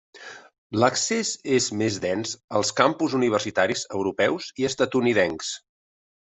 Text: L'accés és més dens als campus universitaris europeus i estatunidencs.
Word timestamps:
L'accés 0.83 1.33
és 1.57 1.67
més 1.81 1.99
dens 2.07 2.33
als 2.61 2.73
campus 2.81 3.15
universitaris 3.21 3.87
europeus 4.01 4.51
i 4.63 4.69
estatunidencs. 4.73 5.57